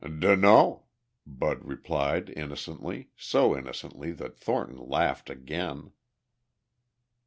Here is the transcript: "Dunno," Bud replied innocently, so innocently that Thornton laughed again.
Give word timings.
"Dunno," 0.03 0.85
Bud 1.27 1.63
replied 1.63 2.31
innocently, 2.35 3.11
so 3.15 3.55
innocently 3.55 4.11
that 4.13 4.35
Thornton 4.35 4.77
laughed 4.77 5.29
again. 5.29 5.91